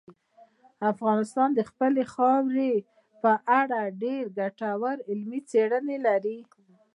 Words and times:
افغانستان 0.91 1.49
د 1.53 1.59
خپلې 1.69 2.03
خاورې 2.13 2.71
په 3.21 3.31
اړه 3.61 3.79
ډېرې 4.01 4.31
ګټورې 4.39 5.03
علمي 5.09 5.39
څېړنې 5.51 5.97
لري. 6.07 6.37